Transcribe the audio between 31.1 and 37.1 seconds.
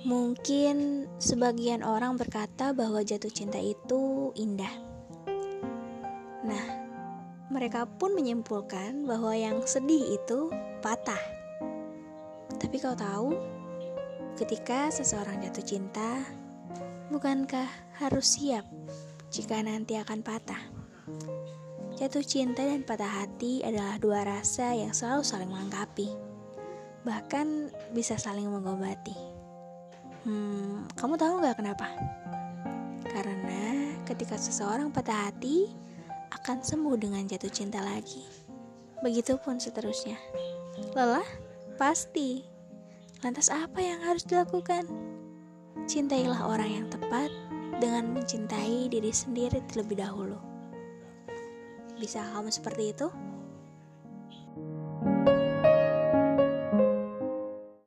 tahu nggak kenapa? Karena ketika seseorang patah hati, akan sembuh